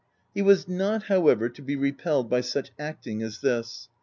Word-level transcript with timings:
331 0.33 0.33
He 0.33 0.41
was 0.47 0.67
not, 0.67 1.03
however, 1.15 1.47
to 1.47 1.61
be 1.61 1.75
repelled 1.75 2.27
by 2.27 2.41
such 2.41 2.71
acting 2.79 3.21
as 3.21 3.41
this. 3.41 3.87